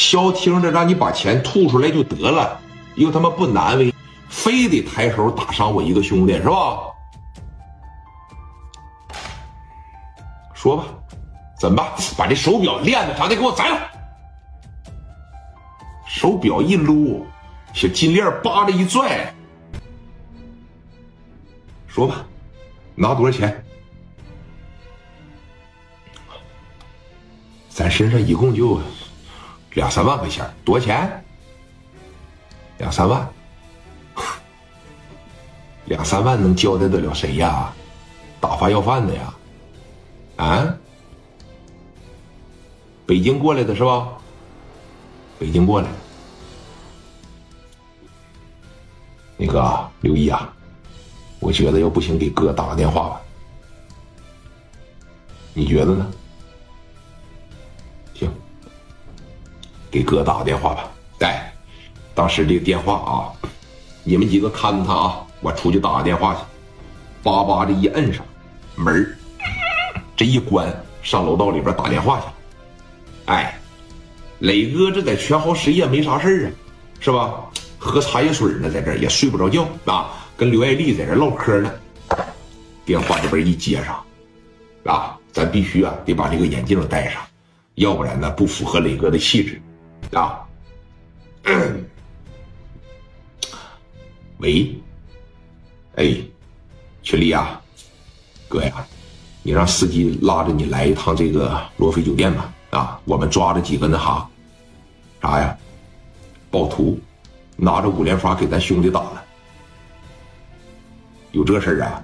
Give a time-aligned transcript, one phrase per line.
[0.00, 2.58] 消停着让你把钱吐出来就得了，
[2.94, 3.94] 又他妈不难为，
[4.30, 6.78] 非得抬手打伤我一个兄弟是吧？
[10.54, 10.84] 说吧，
[11.58, 11.86] 怎么办？
[12.16, 13.78] 把这手表链子啥的给我摘了。
[16.06, 17.26] 手表一撸，
[17.74, 19.30] 小金链扒着一拽。
[21.86, 22.24] 说吧，
[22.94, 23.62] 拿多少钱？
[27.68, 28.80] 咱身上一共就
[29.74, 31.24] 两三万块钱，多少钱？
[32.78, 33.28] 两三万，
[35.84, 37.72] 两三万能交代得了谁呀？
[38.40, 39.34] 打发要饭的呀？
[40.36, 40.74] 啊？
[43.06, 44.08] 北京过来的是吧？
[45.38, 45.88] 北京过来。
[49.36, 50.52] 那个刘毅啊，
[51.38, 53.20] 我觉得要不行，给哥打个电话吧。
[55.54, 56.10] 你觉得呢？
[59.90, 60.90] 给哥打个电话吧。
[61.20, 61.52] 哎，
[62.14, 63.32] 当时这个电话啊，
[64.04, 66.40] 你们几个看着他啊，我出去打个电话去。
[67.22, 68.24] 叭叭的一摁上，
[68.76, 69.18] 门
[70.16, 72.26] 这一关，上楼道里边打电话去。
[73.26, 73.58] 哎，
[74.38, 76.48] 磊哥这在全豪实业没啥事啊，
[77.00, 77.34] 是吧？
[77.78, 81.72] 喝茶叶水呢，在这也睡不着觉啊，跟刘爱丽在这唠嗑呢。
[82.84, 84.02] 电话这边一接上，
[84.84, 87.22] 啊，咱必须啊得把这个眼镜戴上，
[87.76, 89.60] 要不然呢不符合磊哥的气质
[90.12, 90.40] 啊。
[94.38, 94.74] 喂，
[95.96, 96.16] 哎，
[97.02, 97.60] 群里啊，
[98.48, 98.86] 哥呀，
[99.42, 102.54] 你让司机拉着你来一趟这个罗非酒店吧。
[102.70, 104.30] 啊，我们抓着几个那哈，
[105.20, 105.58] 啥呀，
[106.50, 106.98] 暴徒。
[107.62, 109.22] 拿着五连发给咱兄弟打了，
[111.32, 112.02] 有这事儿啊？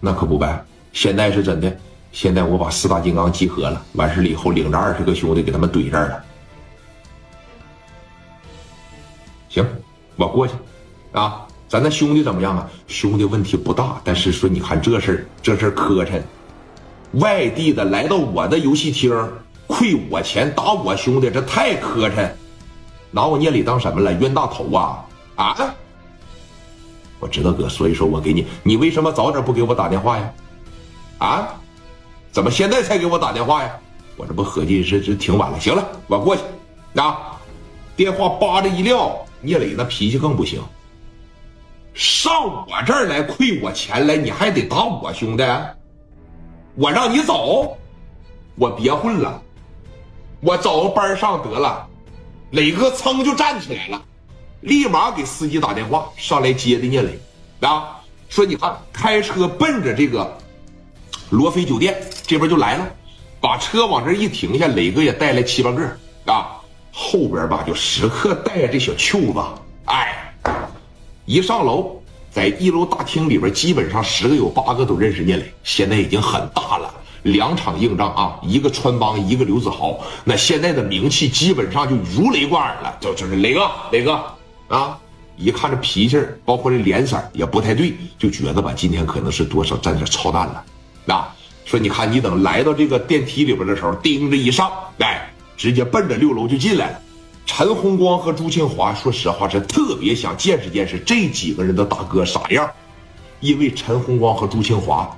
[0.00, 0.64] 那可不呗！
[0.92, 1.78] 现在是真的，
[2.10, 6.24] 现在我把四大金刚集合了，完事了以后领着二十个兄弟给他们怼这儿了。
[9.50, 9.66] 行，
[10.16, 10.54] 我过去，
[11.12, 12.70] 啊，咱那兄弟怎么样啊？
[12.86, 16.22] 兄弟问题不大，但是说你看这事儿，这事儿磕碜，
[17.14, 19.12] 外地的来到我的游戏厅，
[19.66, 22.30] 亏我钱打我兄弟，这太磕碜。
[23.10, 24.12] 拿我聂磊当什么了？
[24.14, 25.04] 冤大头啊！
[25.34, 25.74] 啊！
[27.18, 30.32] 我知道哥，所以说我给你，你为什么早点不给我打电话呀？
[31.18, 31.48] 啊？
[32.30, 33.70] 怎么现在才给我打电话呀？
[34.16, 35.58] 我这不合计是是挺晚了。
[35.58, 36.42] 行了，我过去。
[36.94, 37.29] 啊！
[37.96, 40.62] 电话叭的一撂，聂磊那脾气更不行。
[41.92, 45.44] 上我这儿来亏我钱来，你还得打我兄弟？
[46.76, 47.76] 我让你走，
[48.54, 49.42] 我别混了，
[50.40, 51.86] 我找个班上得了。
[52.52, 54.02] 磊哥噌就站起来了，
[54.60, 57.18] 立马给司机打电话上来接的聂磊，
[57.60, 60.38] 啊，说你看开车奔着这个
[61.28, 62.86] 罗非酒店这边就来了，
[63.40, 65.96] 把车往这一停下，磊哥也带来七八个，
[66.26, 66.59] 啊，
[67.10, 69.40] 后边吧就时刻带着这小舅子，
[69.86, 70.32] 哎，
[71.24, 72.00] 一上楼，
[72.30, 76.94] 在一楼大厅里边，基本上十个有八个都认识聂磊，现在已经很大了。
[77.24, 82.96] 两场硬仗啊，一个穿帮，一个刘子豪，那现在的名气基本上就如雷贯耳了。
[83.00, 84.24] 就就是磊哥，磊哥
[84.68, 84.96] 啊，
[85.36, 90.64] 一看这脾气，包括这脸色也不太对，就觉得吧，今天可能是多少沾点操蛋了。
[91.04, 91.26] 那
[91.64, 95.28] 说你看，你等来到这个电梯里边的时候，叮着一上，哎，
[95.60, 96.98] 直接奔着六楼就进来了。
[97.44, 102.66] 陈红光和朱庆华，说实话是特别想见识见识这几个人的大哥啥样，
[103.40, 105.14] 因为陈红光和朱庆华。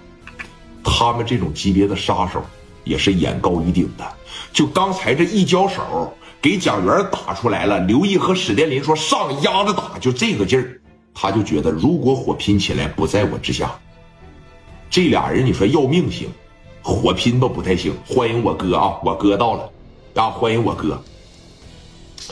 [0.82, 2.44] 他们这种级别的杀手，
[2.82, 4.04] 也是眼高于顶的。
[4.52, 7.78] 就刚才这一交手，给蒋元打出来了。
[7.78, 10.80] 刘毅和史殿林说上压着打，就这个劲儿，
[11.14, 13.70] 他就觉得如果火拼起来不在我之下，
[14.90, 16.28] 这俩人你说要命行，
[16.82, 17.94] 火拼吧不太行。
[18.04, 19.70] 欢迎我哥啊，我哥到了，
[20.14, 21.02] 啊欢迎我哥，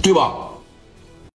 [0.02, 0.49] 对吧？